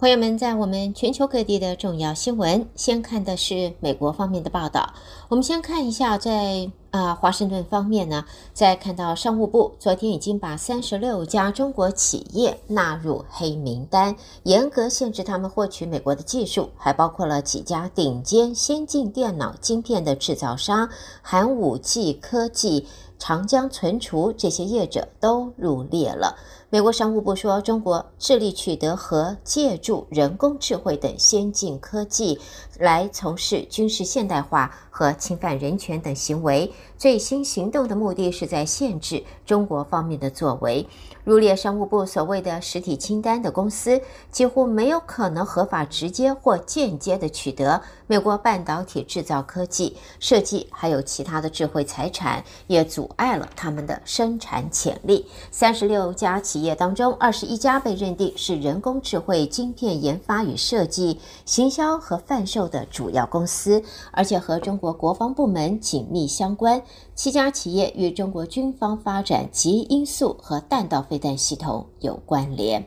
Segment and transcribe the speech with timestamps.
[0.00, 4.94] 朋友们，在我们全球各地的重要新闻，先看的是美国方面的报道。
[5.28, 8.24] 我们先看一下在，啊华盛顿方面呢，
[8.54, 20.88] 在看到商务部昨天已经把三十六家中国企业纳入黑名单，严格限制他们获取美国的技术，还包括了几家顶尖先进电脑晶片的制造商，
[21.20, 22.88] 寒武纪科技、
[23.18, 26.38] 长江存储这些业者都入列了。
[26.72, 32.38] 美国商务部说，中国致力取得和借助人工智慧等先进科技
[32.78, 36.72] 来从事军事现代化和侵犯人权等行为。
[36.96, 40.86] 最新行动的目的是在限制中国方面的作为。
[41.24, 44.00] 入列商务部所谓的实体清单的公司，
[44.30, 55.26] 几乎没有可能合法直接或间接地取得美国半导体制造科技、设计，还有其他的智慧财产，也阻碍了他们的生产潜力。
[55.50, 63.82] 三十六家企企业当中，二十一家被认定是人工智慧晶片研发与设计、行销和贩售的主要公司，
[64.12, 66.82] 而且和中国国防部门紧密相关。
[67.14, 72.86] 七家企业与中国军方发展极音速和弹道飞弹系统有关联。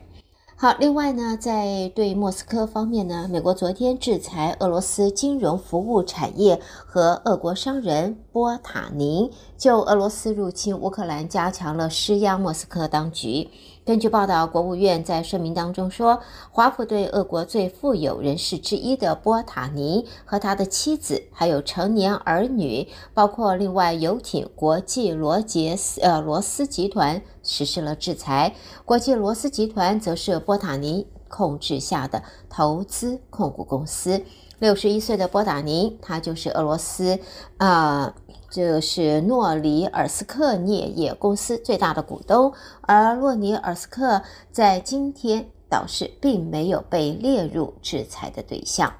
[0.56, 13.48] 好，另外呢，在对莫斯科方面呢，美国昨天制裁俄罗斯金融服务产业和俄国商人波塔宁，就俄罗斯入侵乌克兰加强了施压莫斯科当局。
[13.84, 28.54] 根据报道，国务院在声明当中说，华府对俄国最富有人士之一的波塔尼和他的妻子，还有成年儿女，包括另外游艇国际罗杰斯呃罗斯集团实施了制裁。
[28.86, 34.22] 国际罗斯集团则是波塔尼控制下的投资控股公司。
[34.60, 37.18] 六十一岁的波塔尼，他就是俄罗斯
[37.58, 38.04] 啊。
[38.04, 38.14] 呃
[38.54, 42.52] 这是诺里尔斯克镍业公司最大的股东，
[42.82, 48.94] 而诺里尔斯克在今天倒是并没有被列入制裁的对象。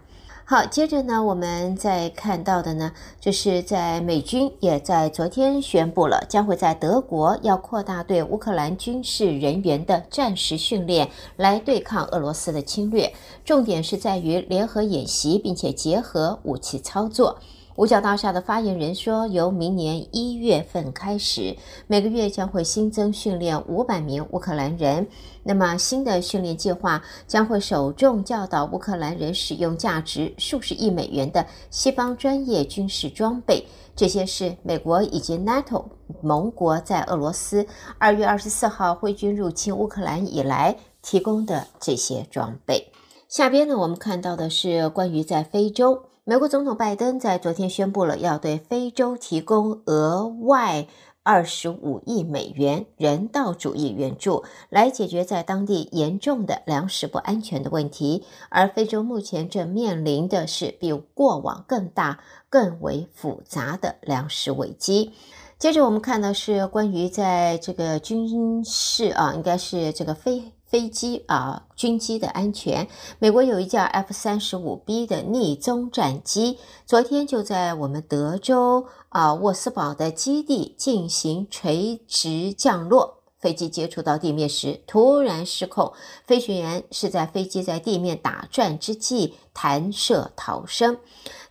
[0.44, 13.14] 好，接着呢，我们再看到的呢，就是在美军也在昨天宣布了，将会在德国要扩大对乌克兰军事人员的战时训练，来对抗俄罗斯的侵略。
[13.44, 17.38] 重点是在于联合演习，并且结合武器操作。
[17.76, 21.56] 五角大厦的发言人说，由明年一月份开始，
[21.88, 25.08] 每个月将会新增训练五百名乌克兰人。
[25.42, 33.66] 那么，新的训练计划将会首重教导乌克兰人使用价值数十亿美元的西方专业军事装备。
[33.96, 35.86] 这些是美国以及 NATO
[36.22, 37.66] 盟国在俄罗斯
[37.98, 42.92] 二月二十四号挥军入侵乌克兰以来提供的这些装备。
[43.28, 46.04] 下边呢，我们看到的是关于在非洲。
[46.26, 50.86] 美国总统拜登在昨天宣布了要对非洲提供额外
[51.22, 58.24] 二十五亿美元人道主义援助，来解决在当地严重的粮食不安全的问题。
[58.48, 65.12] 而非洲目前正面临的是比过往更大、更为复杂的粮食危机。
[65.58, 70.52] 接着我们看的是关于在这个军事啊，应该是这个非。
[70.74, 72.88] 飞机啊，军机的安全。
[73.20, 83.18] 美国有一架 F 三十五 B 的匿踪战机，昨天就在我们德州啊沃斯堡的基地进行垂直降落。
[83.38, 85.92] 飞机接触到地面时突然失控，
[86.26, 90.96] 飞行员是在飞机在地面打转之际弹射逃生。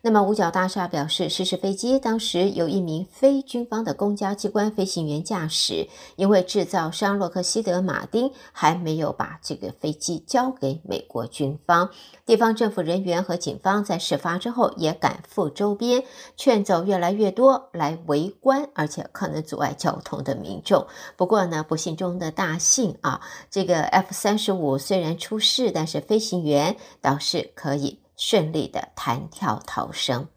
[0.06, 5.88] 那么五角大厦表示，失事飞机当时有一名非军方的公家机关飞行员驾驶，
[6.18, 11.90] 因为制造商洛克希德马丁还没有把这个飞机交给美国军方。
[12.26, 16.04] 地方政府人员和警方在事发之后也赶赴周边，
[16.36, 20.86] 劝走越来越多来围观而且可能阻碍交通的民众。
[21.16, 28.03] 不过呢，不幸中的大幸啊，这个 F 三十五虽然出事，但是飞行员倒是可以。
[28.16, 30.28] 顺利的弹跳逃生。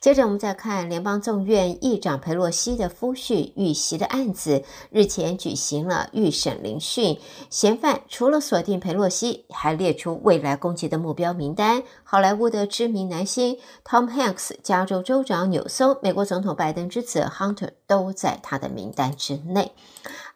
[0.00, 7.18] 接着，我们再看联邦众院议长佩洛西的夫婿遇袭的案子，日前举行了预审聆讯。
[7.50, 11.82] 嫌犯除了锁定佩洛西，还列出未来攻击的目标名单。
[12.02, 19.72] 好莱坞的知名男星 Tom Hanks、加州州长纽松、美国总统拜登之子 Hunter 都在他的名单之内。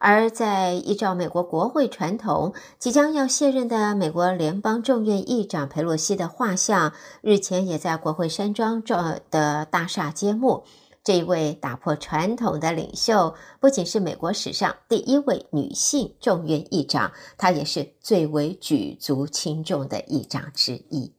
[0.06, 6.92] 而在依照美国国会传统，即将要卸任的美国联邦众院议长佩洛西的画像，
[7.22, 8.82] 日前也在国会山庄
[9.30, 10.64] 的大厦揭幕。
[11.02, 21.14] 这一位打破传统的领袖，不仅是美国史上第一位女性众院议长，她也是最为举足轻重的议长之一。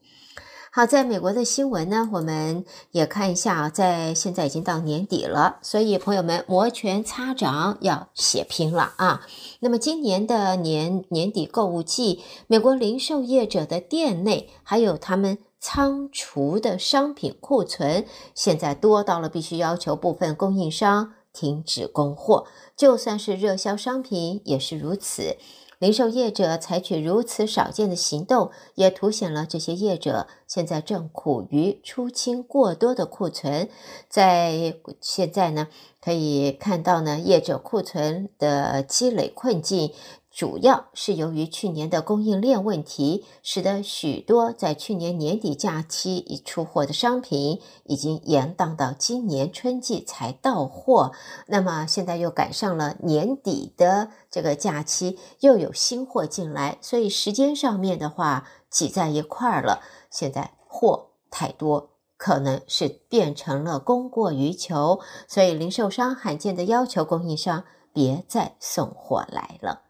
[0.76, 9.26] 好，在美国的新闻呢，我们也看一下，在现在已经到年底了，所以朋友们摩拳擦掌要血拼了啊！
[9.62, 25.38] 那么今年的年年底购物季，美国零售业者的店内还有他们仓储的商品库存，现在多到了必须要求部分供应商停止供货，就算是热销商品也是如此。
[25.86, 33.70] 零售业者采取如此少见的行动，也凸显了这些业者现在正苦于出清过多的库存。
[34.10, 35.68] 在现在呢，
[36.02, 39.92] 可以看到呢，业者库存的积累困境。
[40.36, 51.14] 主要是由于去年的供应链问题，使得许多在去年年底假期已出货的商品，已经延宕到今年春季才到货。
[51.48, 59.80] 那么现在又赶上了年底的这个假期，又有新货进来，所以时间上面的话挤在一块儿了。
[60.12, 65.00] 现在货太多，可能是变成了供过于求，
[65.30, 69.85] 所以零售商罕见的要求供应商别再送货来了。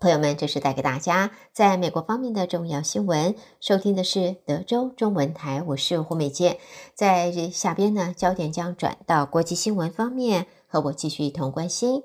[0.00, 3.34] 朋友们，这是带给大家在美国方面的重要新闻。
[3.60, 6.58] 收听的是德州中文台，我是胡美健。
[6.94, 12.02] 在下边呢，焦点将转到国际新闻方面，和我继续一同关心。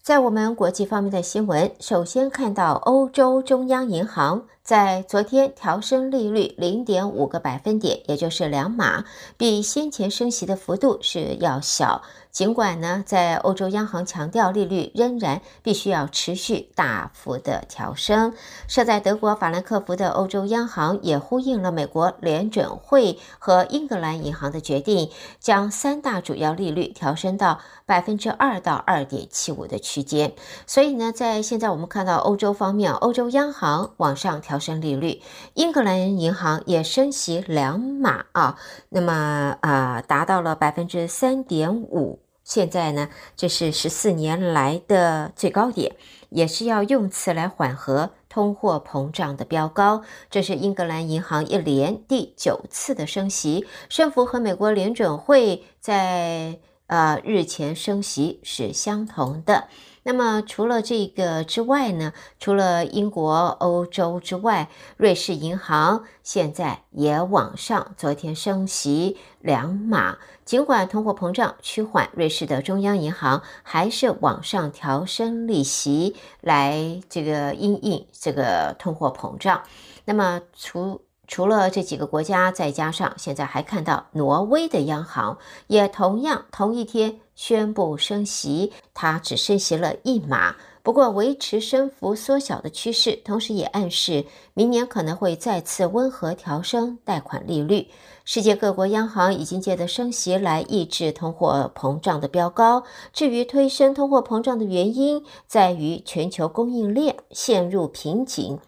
[0.00, 4.46] 在我们国际方面的新闻，首先看到欧洲中央银行。
[4.66, 9.04] 在昨天调升利率零点五个百分点，也就是两码，
[9.36, 12.02] 比先前升息的幅度是要小。
[12.32, 18.34] 尽管呢，在欧洲央行强调利率仍然必须要持续大幅的调升。
[18.68, 25.10] 设在德国法兰克福的欧洲央行也呼应了美国联准会和英格兰银行的决定，
[25.40, 30.34] 将三大主要利率调升到百分之二到二点七五的区间。
[30.66, 35.20] 所以呢，在现在我们看到欧洲方面，欧洲央行往上调升利率，
[35.54, 38.58] 英格兰银行也升息两码啊，
[38.88, 42.20] 那么啊，达到了百分之三点五。
[42.44, 45.96] 现在呢，这是十四年来的最高点，
[46.28, 50.02] 也是要用此来缓和通货膨胀的飙高。
[50.30, 59.68] 这是英格兰银行一连第九次的升息，升幅和美国联准会在呃日前升息是相同的。
[60.02, 70.18] 那么除了这个之外呢，除了英国、欧洲之外，瑞士银行现在也往上，昨天升息两码。
[70.44, 79.62] 尽管通货膨胀趋缓，瑞士的中央银行还是往上调升利息，来这个因应这个通货膨胀。
[80.04, 94.24] 那么除除了这几个国家，再加上现在还看到挪威的央行也同样同一天宣布升息，它只升息了一码，不过维持升幅缩小的趋势，同时也暗示
[94.54, 97.88] 明年可能会再次温和调升贷款利率。
[98.24, 102.82] 世界各国央行已经借着升息来抑制通货膨胀的飙高。
[103.12, 108.58] 至于推升通货膨胀的原因，在于全球供应链陷入瓶颈。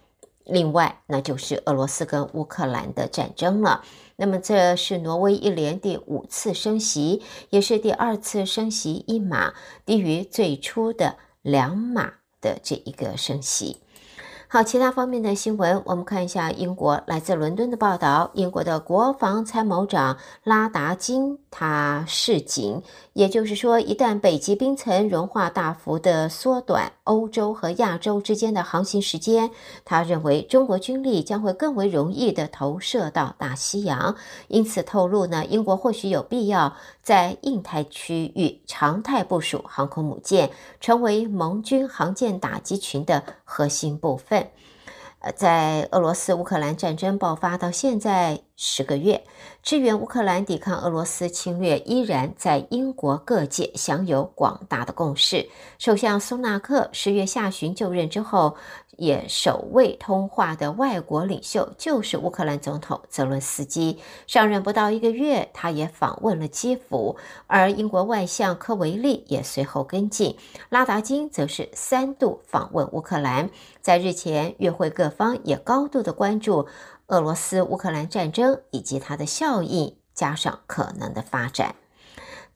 [0.49, 3.83] 另外，那就是俄罗斯跟乌克兰的战争了。
[4.17, 9.55] 那么，这是挪威一连第五次升息，也是第二次升息一码，
[9.87, 13.81] 低于最初的两码的这一个升息。
[14.51, 18.31] 好，其他方面的新闻，我们看一下英国来自伦敦的报道。
[18.33, 22.83] 英国的国防参谋长拉达金他示警，
[23.15, 29.51] 也就是说，一旦北极冰层融化大幅的缩短欧洲和亚洲之间的航行时间，
[29.85, 34.15] 他认为中国军力将会更为容易地投射到大西洋。
[34.49, 40.51] 因此透露呢，英国或许有必要在印太区域常态部署航空母舰，
[40.81, 44.51] 成为盟军航舰打击群的核心部分。
[45.37, 49.25] 在俄罗斯乌克兰战争爆发到现在十个月，
[49.63, 55.49] 支援乌克兰抵抗俄罗斯侵略依然在英国各界享有广大的共识。
[55.79, 58.57] 首相苏纳克十月下旬就任之后，
[58.99, 63.99] 也首位通话的外国领袖就是乌克兰总统泽伦斯基。
[64.27, 70.37] 上任不到一个月，他也访问了基辅，而英国外相科维利也随后跟进。
[70.69, 73.49] 拉达金则是三度访问乌克兰，
[73.81, 76.67] 在日前与会各方也高度的关注
[77.07, 81.77] 俄罗斯乌克兰战争以及它的效应，加上可能的发展。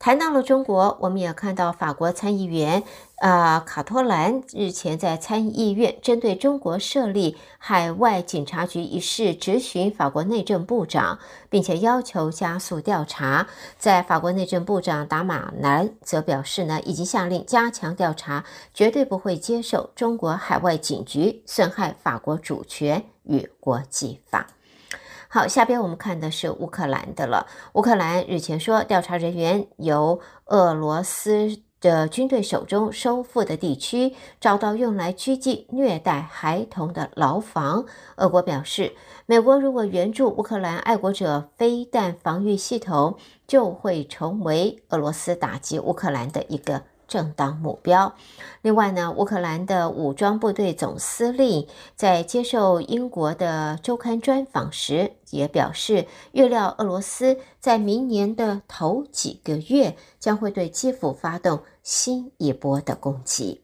[0.03, 2.83] 谈到了中国，我们也看到法国参议员
[3.19, 11.19] 啊、呃、卡托兰日前在参议院针对中国设立海外警察局一事质询法国内政部长，
[11.49, 13.47] 并且要求加速调查。
[13.77, 18.43] 在法国内政部长达马南则表示呢，已经下令加强调查，
[18.73, 24.47] 绝对不会接受中国海外警局损害法国主权与国际法。
[25.33, 27.47] 好，下边我们看的是乌克兰的了。
[27.73, 37.85] 乌克兰日前说，调查人员由俄罗斯的军队手中收复的地区找到用来拘禁、虐待孩童的牢房。
[38.17, 38.93] 俄国表示，
[39.25, 46.83] 美国如果援助乌克兰爱国者飞弹防御系统，就会成为俄罗斯打击乌克兰的一个。
[47.13, 48.15] 正当目标。
[48.63, 63.61] 另外呢，乌克兰的武装部队总司令在接受英国的周刊专访时也表示，预料俄罗斯在明年的头几个月将会对基辅发动新一波的攻击。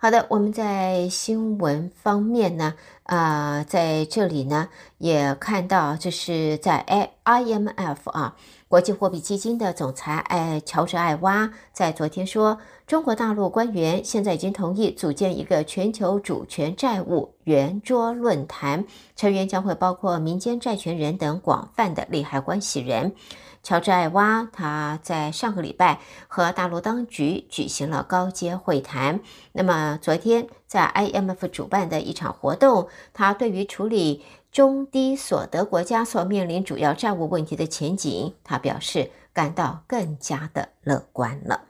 [0.00, 2.74] 好的，我们在新闻方面呢，
[3.04, 6.84] 啊、在这里呢也看到，这是在
[7.24, 8.34] IMF 啊。
[8.68, 18.84] 国际货币基金的总裁艾乔治艾娃在昨天说，中国大陆官员现在已经同意组建一个全球主权债务圆桌论坛，
[19.16, 23.14] 成员将会包括民间债权人等广泛的利害关系人。
[23.62, 29.20] 乔治艾娃他在上个礼拜和大陆当局举行了高阶会谈。
[29.52, 34.22] 那么昨天在 IMF 主办的一场活动，他对于处理。
[34.58, 41.60] 中低所得国家所面临主要债务问题的前景，他表示感到更加的乐观了。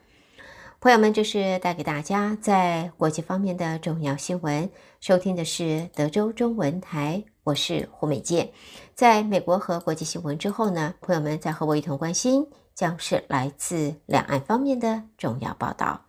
[0.81, 4.71] 朋友们，这是带给大家在国际方面的重要新闻。
[5.01, 8.49] 收听的是德州中文台，我是胡美健。
[8.95, 16.08] 在美国和国际新闻之后呢，朋友们再和我一同关心，将是来自两岸方面的重要报道。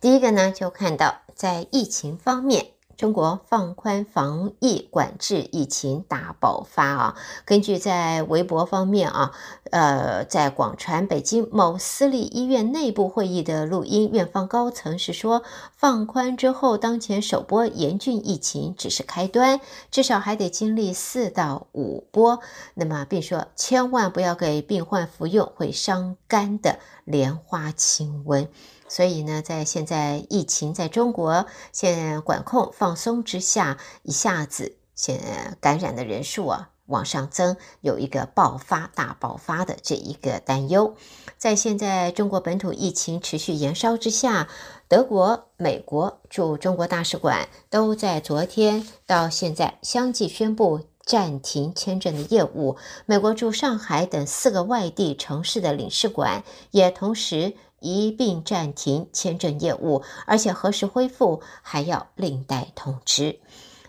[0.00, 2.68] 第一个呢，就看到在疫情方面，
[3.00, 7.16] 中国放宽防疫管制，疫情大爆发啊。
[7.46, 9.32] 根据在微博方面啊，
[9.70, 15.42] 呃，在广传北京某私立医院内部会议的录音，院方高层是说，
[15.74, 22.40] 放宽之后，当前首波严峻疫情只是开端，至少还得经历四到五波。
[22.74, 28.48] 那么，并说千万不要给病患服用会伤肝的莲花清瘟。
[28.92, 40.96] 所以呢，在现在疫情在中国现管控放放松之下，一下子现感染的人数啊往上增，有一个爆发大爆发的这一个担忧。
[41.38, 44.48] 在现在中国本土疫情持续延烧之下，
[44.88, 52.76] 德国、美国驻中国大使馆都在昨天到现在相继宣布暂停签证的业务。
[53.06, 56.42] 美国驻上海等四个外地城市的领事馆
[56.72, 57.54] 也同时。
[57.80, 63.40] 一并暂停签证业务，而且何时恢复还要另待通知。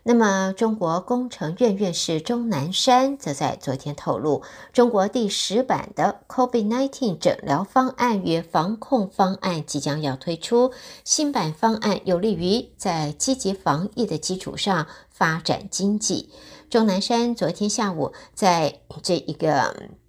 [0.04, 4.42] 那么，中国工程院院士钟南山则在昨天透露，
[4.74, 10.72] 中国第十版的 COVID-19 诊疗方案与防控方案即将要推出。
[11.04, 16.32] 新版方案有利于在积极防疫的基础上发展经济。
[16.68, 20.01] 钟南山昨天下午在这一个。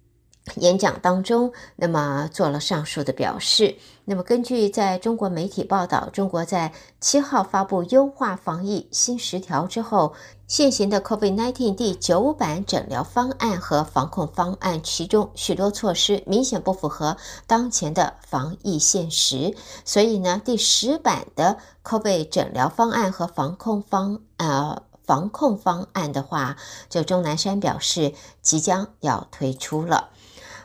[0.55, 3.77] 演讲当中，那么做了上述的表示。
[4.05, 10.13] 那么根据在中国媒体报道，中国在七号发布优化防疫新十条之后，
[10.45, 17.15] 现行的 COVID-19 第九版诊疗方案和防控方案，其中许多措施明显不符合
[17.47, 19.55] 当前的防疫现实。
[19.85, 26.57] 所以呢，第十版的 COVID 诊疗方案和防控方呃防控方案的话，
[26.89, 30.09] 就钟南山表示即将要推出了。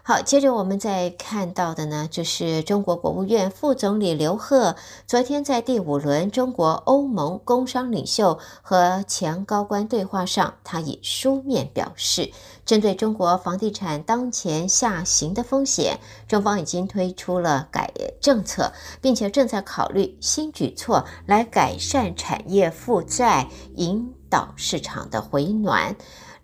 [0.09, 4.75] 好，接着我们再看到的呢，就是中国国务院副总理刘鹤
[5.07, 12.33] 昨天在第五轮中国欧盟工商领袖和前高官对话上，他以书面表示，
[12.65, 18.73] 针对中国房地产当前下行的风险，中方已经推出了改政策，
[19.03, 25.95] 并且正在考虑新举措来改善产业负债，引导市场的回暖。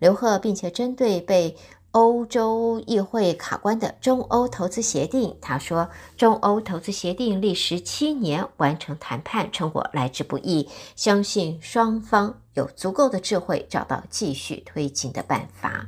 [0.00, 1.56] 刘鹤并且针对被
[1.94, 15.86] 欧洲议会卡关的中欧投资协定，他说，中欧投资协定历时七年完成谈判，成果来之不易，相信双方有足够的智慧找到继续推进的办法。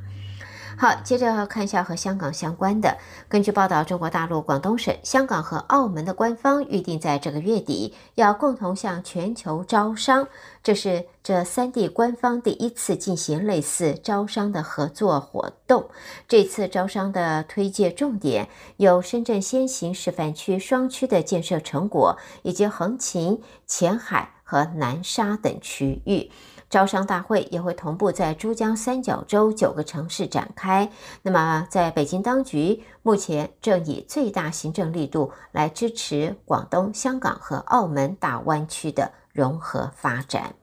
[0.79, 2.99] 好，接着看一下和香港相关的。
[3.27, 10.27] 根据报道，中国大陆广东省、香港和澳门的官方预定在这个月底要共同向全球招商，
[10.61, 15.89] 这是这三地官方第一次进行类似招商的合作活动。
[16.27, 26.29] 这次招商的推介重点有深圳先行示范区双区的建设成果，以及横琴、前海和南沙等区域。
[26.69, 30.91] 招商大会也会同步在珠江三角洲九个城市展开。
[31.21, 40.53] 那么，在北京当局目前正以最大行政力度来支持广东、香港和澳门大湾区的融合发展。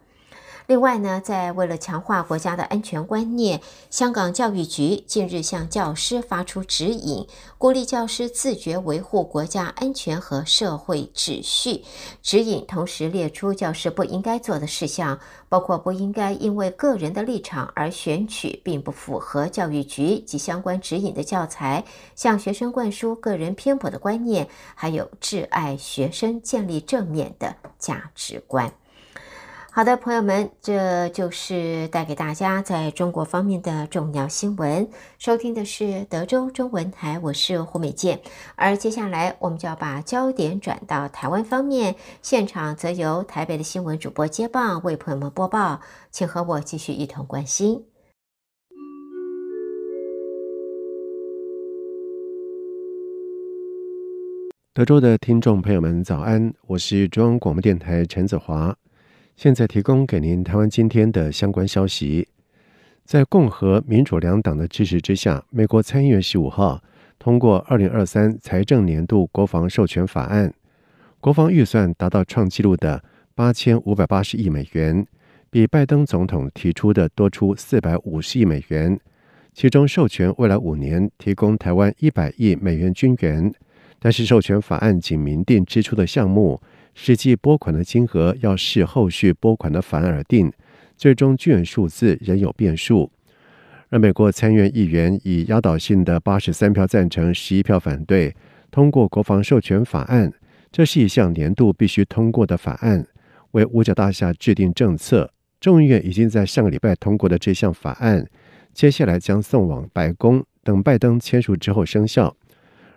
[0.66, 7.26] 另外呢，在为了强化国家的安全观念，香港教育局近日向教师发出指引，
[7.58, 11.84] 鼓励教师自觉维护国家安全和社会秩序。
[12.22, 21.84] 指引同时列出教师不应该做的事项，包括不应该因为个人的立场而选取并不符合教育局及相关指引的教材，
[22.16, 28.72] 向学生灌输个人偏颇的观念，还有挚爱学生、建立正面的价值观。
[29.76, 34.88] 好的，朋友们，这就是带给大家在中国方面的重要新闻。
[35.18, 38.20] 收听的是德州中文台，我是胡美健。
[38.54, 45.80] 而接下来，我们就要把焦点转到台湾方面，现场则由台北的新闻主播接棒为朋友们播报，
[46.12, 47.84] 请和我继续一同关心。
[54.72, 58.76] 德州的听众朋友们，早安，我是中央广播电台陈子华。
[59.36, 62.28] 现在提供给您台湾今天的相关消息。
[63.04, 66.82] 在共和民主两党的支持之下，美国参议院十五号
[67.18, 70.54] 通过二零二三财政年度国防授权法案，
[71.20, 73.02] 国防预算达到创纪录的
[73.34, 75.04] 八千五百八十亿美元，
[75.50, 78.98] 比拜登总统提出的多出四百五十亿美元。
[79.52, 83.52] 其中授权未来五年提供台湾一百亿美元军援，
[83.98, 86.62] 但是授权法案仅明定支出的项目。
[86.94, 90.52] 实际拨款的金额要视后续拨款的法案而定，
[90.96, 93.10] 最终巨额数字仍有变数。
[93.90, 98.34] 而美国参院议员以压倒性的八十三票赞成、十一票反对
[98.70, 100.32] 通过国防授权法案，
[100.72, 103.06] 这是一项年度必须通过的法案，
[103.52, 105.30] 为五角大厦制定政策。
[105.60, 108.26] 众议院已经在上个礼拜通过的这项法案，
[108.72, 112.36] 接下来将送往白宫，等拜登签署之后生效。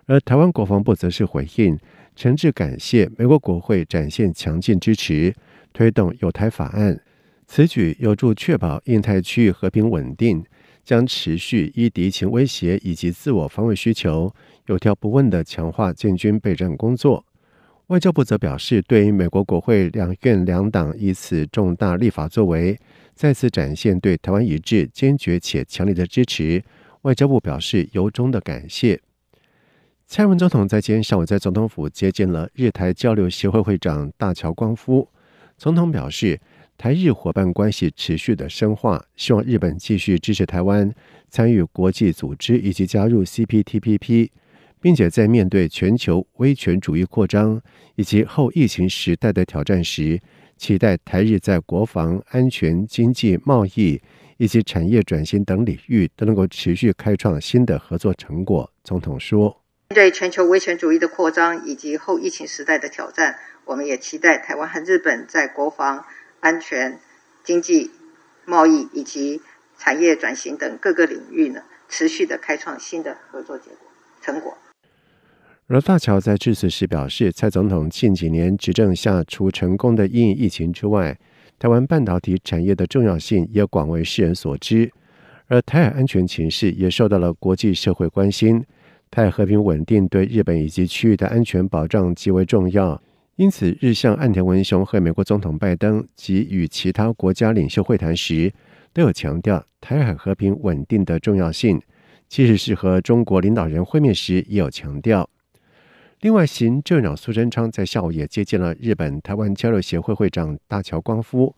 [0.06, 1.78] 而台湾国防部则是回应。
[2.18, 5.32] 诚挚感谢美国国会展现强劲支持，
[5.72, 7.00] 推动友台法案。
[7.46, 10.44] 此举有助确保印太区域和平稳定，
[10.84, 14.34] 将持续依敌情威胁以及自我防卫需求，
[14.66, 17.24] 有条不紊地强化建军备战工作。
[17.86, 22.76] 外交部则表示，对于美国国会两院两党以此重大立法作为，
[23.14, 26.60] 再次展现对台湾一致、坚决且强烈的支持。
[27.02, 29.00] 外交部表示由衷的感谢。
[30.10, 35.06] 蔡英文总统在今天上午在总统府接见了日台交流协会会长大桥光夫。
[35.58, 36.40] 总统表示，
[36.78, 40.90] 台日伙伴关系持续的深化，希望日本继续支持台湾
[41.28, 44.30] 参与国际组织以及加入 CPTPP，
[44.80, 47.60] 并且在面对全球威权主义扩张
[47.96, 50.18] 以及后疫情时代的挑战时，
[50.56, 54.00] 期待台日在国防安全、经济、贸易
[54.38, 58.72] 以及产业转型等领域都能够持续开创新的合作成果。
[58.82, 59.57] 总统说。
[59.90, 66.04] 面对全球威权主义的扩张以及后疫情时代的挑战，我们也期待台湾和日本在国防、
[66.40, 67.00] 安全、
[67.42, 67.90] 经济、
[68.44, 69.40] 贸易以及
[69.78, 73.78] 产业转型等各个领域呢，持续的开创新的合作结果
[74.20, 74.58] 成果。
[75.68, 81.18] 而大桥在致辞时表示，蔡总统近几年执政下，除成功的应疫情之外，
[81.58, 84.92] 台湾半导体产业的重要性也广为世人所知，
[85.46, 88.62] 而台海安全情势也受到了国际社会关心。
[89.10, 93.00] 台海和平稳定对日本以及区域的安全保障极为重要，
[93.36, 98.52] 因此日相岸田文雄和美国总统拜登及与其他国家领袖会谈时，
[98.92, 101.80] 都有强调台海和平稳定的重要性。
[102.28, 105.30] 即使是和中国领导人会面时，也有强调。
[106.20, 111.54] 另外，行政长苏贞昌在下午也接见了日本台湾交流协会会长大桥光夫。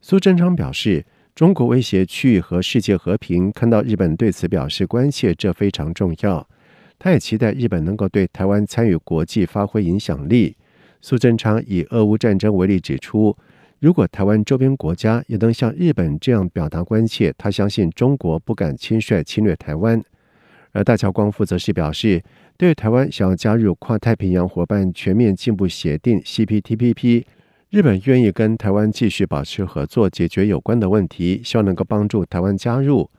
[0.00, 6.46] 苏贞昌表示，中国威胁区域和世界和平，看到日本对此表示关切，这非常重要。
[7.02, 10.56] 他也期待日本能够对台湾参与国际发挥影响力。
[11.00, 13.36] 苏贞昌以俄乌战争为例指出，
[13.80, 20.00] 如果台湾周边国家也能像日本这样表达关切，他相信中国不敢轻率侵略台湾。
[20.70, 22.22] 而大桥光夫则是表示，
[22.56, 27.24] 对台湾想要加入跨太平洋伙伴全面进步协定 （CPTPP），
[27.70, 33.10] 日本愿意跟台湾继续保持合作，解决有关的问题，希望能够帮助台湾加入。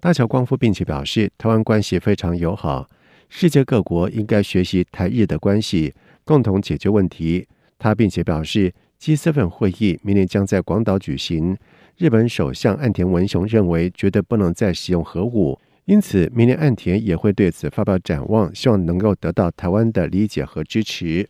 [0.00, 2.88] 大桥光夫并且表示，台湾关系非常友好，
[3.28, 5.92] 世界各国应该学习台日的关系，
[6.24, 7.46] 共同解决问题。
[7.78, 11.56] 他并且表示，G7 会议明年将在广岛举行。
[11.98, 21.28] 日本首相岸田文雄认为，绝对不能再使用核武，因此明年岸田也会对此发表展望，希望能够得到台湾的理解和支持。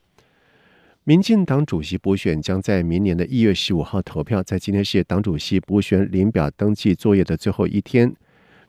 [1.05, 8.13] 民进党主席补选将在明年的一月十五号投票，在今天是党主席补选领表登记作业的最后一天。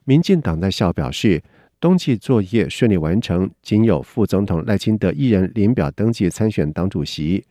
[0.06, 1.42] 民进党在校表示，
[1.80, 7.46] 登记作业顺利完成，仅有副总统赖清德一人领表登记参选党主席。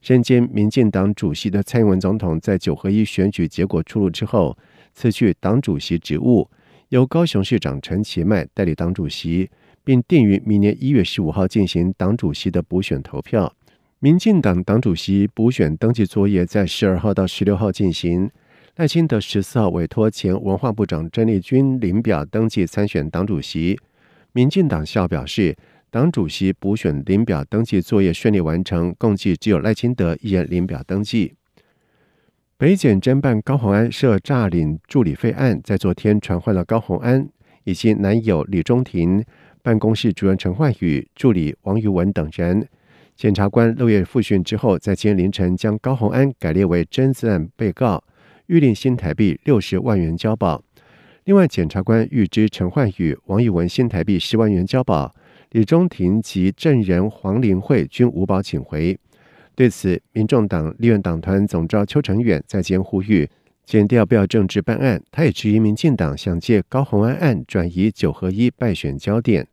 [0.00, 4.58] 身兼民进党主席的蔡英文总统在九合一选举结果出炉之后，
[4.92, 6.50] 辞去党主席职务，
[6.88, 9.48] 由高雄市长陈其迈代理党主席，
[9.84, 13.54] 并定于明年一月十五号进行党主席的补选投票。
[14.00, 18.28] 民进党党主席补选登记作业在十二号到十六号进行。
[18.80, 23.78] 赖清德十四号委托前文化部长郑丽君领表登记参选党主席。
[24.32, 25.54] 民进党校表示，
[25.90, 31.34] 党主席补选领表登记作业顺利完成，共计只有赖清德一人领表登记。
[32.56, 37.28] 北检侦办高虹安涉诈领助理费案，在昨天传唤了高虹安
[37.64, 39.22] 以及男友李中庭、
[39.62, 42.66] 办公室主任陈焕宇、助理王玉文等人。
[43.14, 48.02] 检察官六月复讯之后，在今天凌晨将高虹安改列为侦资案被告，
[48.50, 50.60] 预令新台币六十万元交保。
[51.24, 55.14] 另外，检察官预知陈焕宇、王玉文新台币十万元交保，
[55.52, 58.98] 李中庭及证人黄玲慧均无保请回。
[59.54, 63.28] 对此，民众党立院党团总召邱成远在监呼吁，
[63.64, 65.00] 检调不要政治办案。
[65.12, 69.46] 他也质疑民进党想借高虹安案转移九合一败选焦点。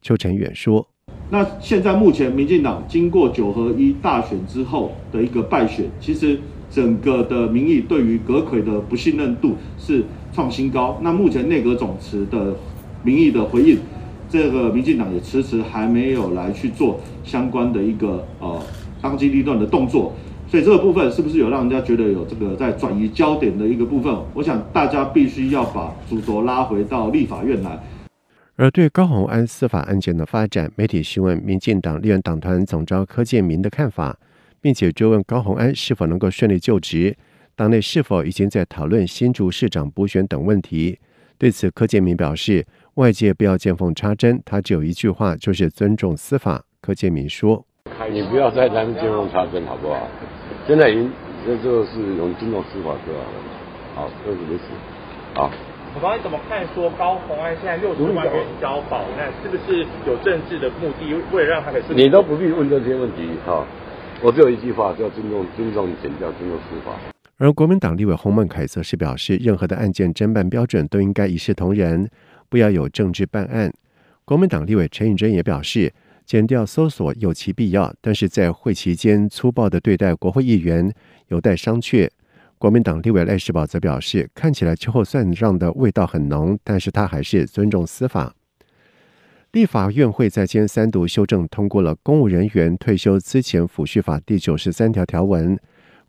[0.00, 0.88] 邱成远说。
[1.28, 10.98] 那现在目前，民进党经过九合一大选之后的一个败选，其实整个的民意对于阁揆的不信任度是创新高。
[11.02, 12.54] 那目前内阁总辞的
[13.02, 13.78] 民意的回应，
[14.28, 18.60] 这个民进党也迟迟还没有来去做相关的一个呃
[19.00, 20.12] 当机立断的动作。
[20.50, 24.14] 所以这个部分是不是有让人家觉得有这个在转移焦点的一个部分？
[24.32, 27.78] 我想大家必须要把主轴拉回到立法院来。
[28.56, 34.18] 而对高虹安司法案件的发展，媒体询问民进党立院党团总召柯建铭的看法，
[34.60, 37.16] 并且追问高鸿安是否能够顺利就职，
[37.56, 40.98] 党内是否已经在讨论新竹市长补选等问题。
[41.38, 46.64] 对此，柯建铭表示，外界不要见缝插针，他只有一句话，就是尊重司法。
[46.80, 47.64] 柯建铭说
[48.10, 50.08] ：“你不要在咱们见缝插针，好不好？
[50.66, 51.10] 现在已经
[51.46, 53.38] 这就是用尊重司法就好了。
[53.94, 54.64] 好，这是没事。
[55.34, 55.50] 好。”
[55.94, 56.62] 我帮你怎么看？
[56.74, 61.16] 说高红安现在六十万元交保，那是不是有政治的目的？
[61.32, 61.82] 为了让他可以？
[61.96, 63.64] 你都不必问这些问题哈。
[64.20, 66.92] 我只有一句话，叫尊重、尊重检调、尊重司法。
[67.36, 72.10] 而国民党立委洪孟凯则是表示，任何的案件侦办标准都应该一视同仁，
[72.48, 73.72] 不要有政治办案。
[74.24, 75.92] 国民党立委陈映真也表示，
[76.26, 80.92] 检调搜索有其必要，但是在会期间粗暴的对待国会议员，
[81.28, 82.10] 有待商榷。
[82.58, 88.34] 国民党立委赖世宝则表示，看起来秋后算账的味道很浓，但是他还是尊重司法。
[89.52, 95.58] 立法院会在今三读修正通过了《公务人员退休资遣抚恤法》第九十三条条文，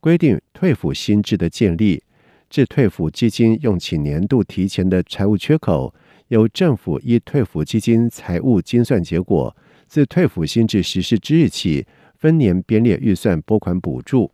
[0.02, 2.04] 规定退抚新制的建立，
[2.50, 5.94] 至退抚基金用起年度提前的财务缺口，
[6.28, 9.56] 由政府依退抚基金财务精算结果，
[9.88, 14.30] 自退抚新制实施之日起，分年编列预算拨款补助。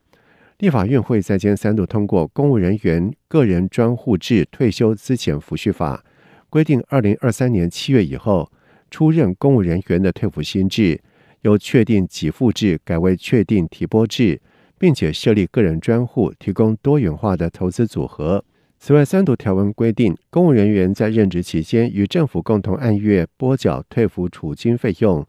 [0.57, 6.03] 立法院会在今三度通过《公务人员个人专户制退休资遣抚恤法》，
[6.49, 8.51] 规定二零二三年七月以后
[8.95, 11.01] 出任公务人员的退抚新制，
[11.41, 14.39] 由确定给付制改为确定提拨制，
[14.79, 18.45] 并且设立个人专户，提供多元化的投资组合。
[18.79, 25.27] 此外，三读条文规定，公务人员在任职期间与政府共同按月拨缴退服储金费用，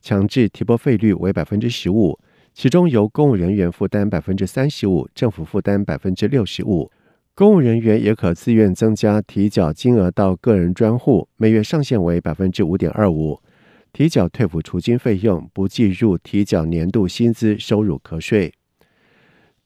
[0.00, 2.16] 强制提拨费率为百分之十五。
[2.54, 6.88] 其中由公务人员负担百分之三十五，政府负担百分之六十五。
[7.38, 13.40] 公务人员也可自愿增加提缴金额到个人专户，每月上限为百分之五点二五。
[13.92, 18.52] 提缴退补除金费用不计入提缴年度薪资收入课税。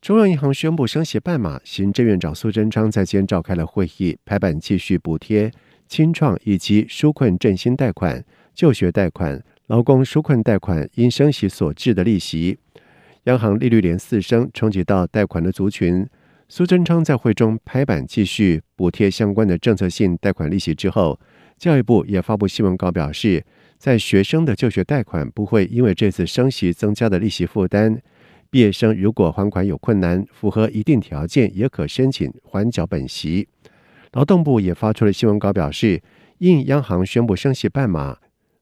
[0.02, 5.50] 中央银行宣布升息半码，行政院长苏贞昌在今召开了会议，拍板继续补贴
[5.88, 8.22] 清创以及纾困振兴贷款、
[8.54, 12.58] 就学贷款、劳工纾困贷款因升息所致的利息。
[13.24, 16.06] 央行利率连四升，冲击到贷款的族群。
[16.48, 21.18] 苏贞昌在会中拍板继续补贴相关的政策性贷款利息之后，
[21.57, 23.42] 教育部也发布新闻稿表示，
[23.78, 28.00] 在学生的就学贷款不会因为这次升息增加的利息负担。
[28.50, 33.48] 毕业生如果还款有困难，符合一定条件，也可申请缓缴本息。
[34.12, 36.02] 劳动部也发出了新闻稿，表示，
[36.37, 38.18] 应央行宣布升息半码，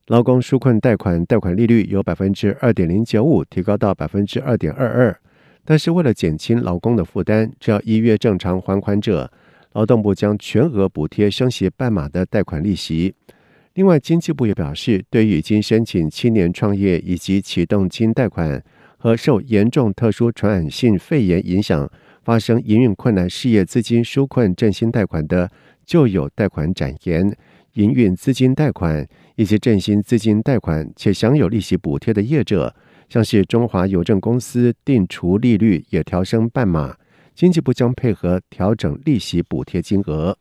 [0.06, 5.20] 劳工纾困贷款贷款利率由百分之二点零九五提高到百分之二点二二。
[5.70, 9.30] 但是为了减轻劳工的负担，只要一月正常还款者，
[9.74, 13.14] 劳动部将全额补贴升息半码的贷款利息。
[13.74, 18.60] 另外，经济部也表示，对于已经申请青年创业以及启动金贷款
[18.98, 21.88] 和受严重特殊传染性肺炎影响
[22.24, 25.48] 发生营运困难事业资金纾困振兴贷款的
[25.86, 27.32] 旧有贷款展延、
[27.74, 29.06] 营运资金贷款
[29.36, 32.74] 以及振兴资金贷款且享有利息补贴的业者，
[33.10, 36.96] 像是中华邮政公司定除利率也调升半码，
[37.34, 40.38] 经济部将配合调整利息补贴金额。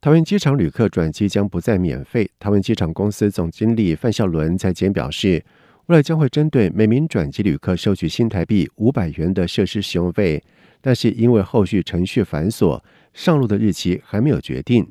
[0.00, 2.28] 桃园机场旅客转机将不再免费。
[2.40, 5.44] 桃园机场公司总经理范孝伦在前表示，
[5.86, 10.42] 未来将会针对每名转机旅客收取新台币五百元的设施使用费，
[10.80, 12.82] 但是因为后续程序繁琐，
[13.14, 14.84] 上路的日期还没有决定。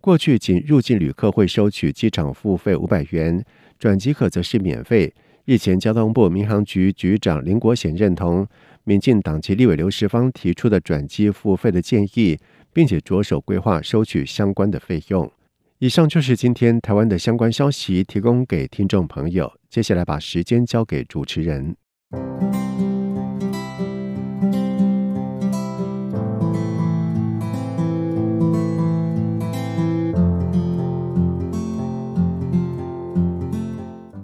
[0.00, 3.44] 过去仅入境旅客会收取机场付费五百元，
[3.78, 5.14] 转机客则是免费。
[5.44, 8.46] 日前，交通部民航局局长林国显认同
[8.84, 12.38] 民进党籍立委刘世芳提出的转机付费的建议。
[12.74, 15.30] 并且着手规划收取相关的费用。
[15.78, 19.50] 以上就是今天台湾的相关消息，提供给听众朋友。
[19.70, 21.76] 接下来把时间交给主持人。